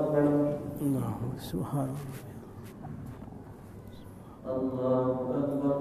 [0.00, 0.26] أكبر.
[0.82, 1.18] الله
[1.50, 1.90] سبحان
[4.46, 5.78] الله الله أكبر.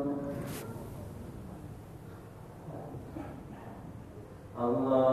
[4.65, 5.04] الله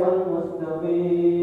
[0.00, 1.35] والمستقيم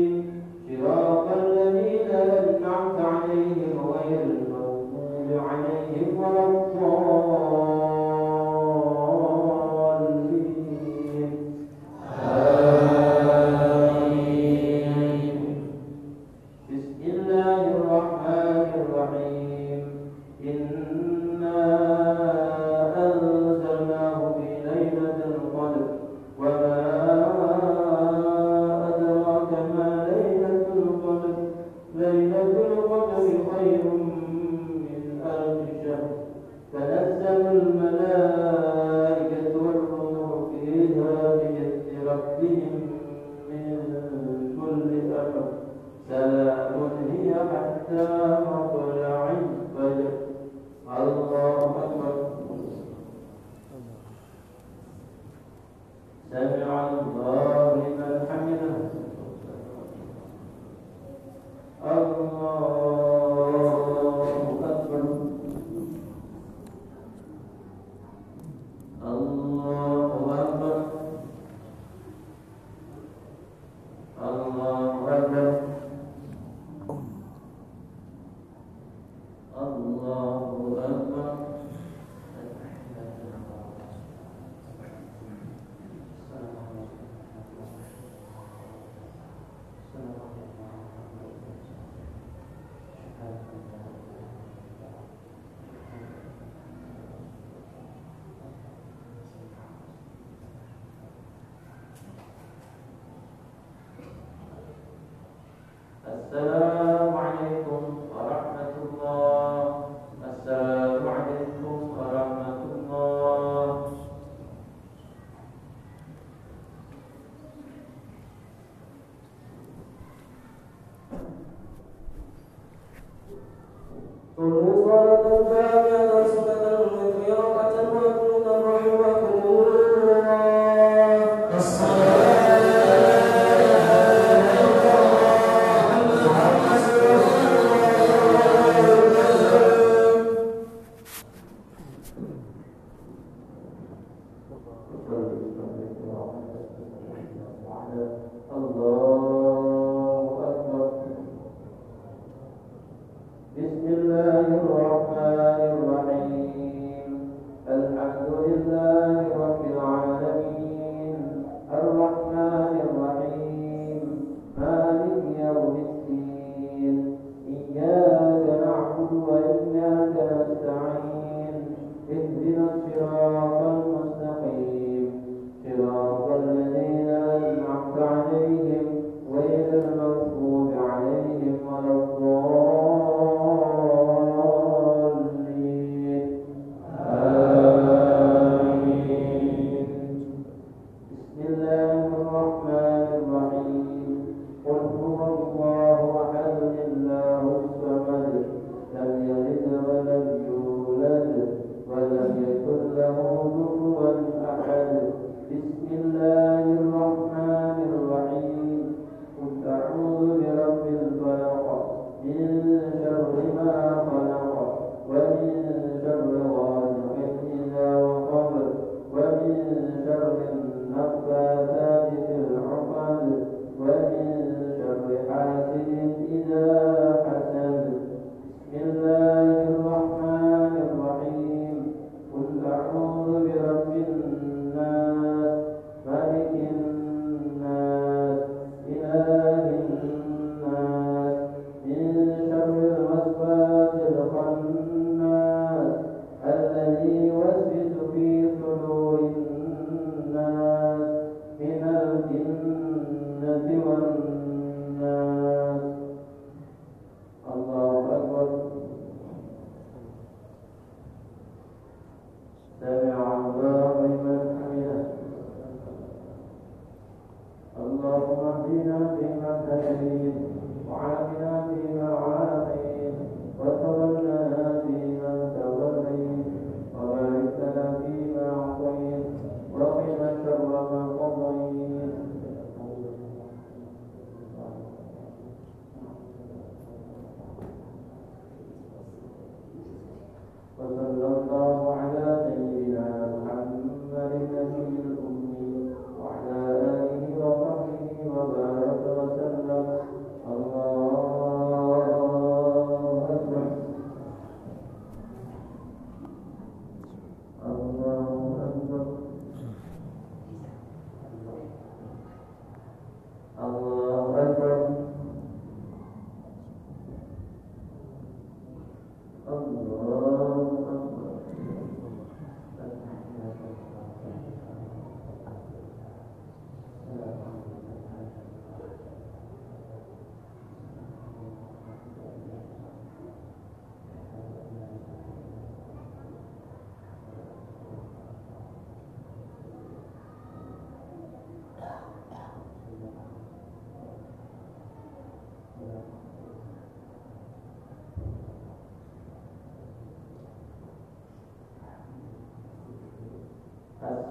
[148.53, 149.12] Allah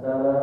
[0.01, 0.40] السلام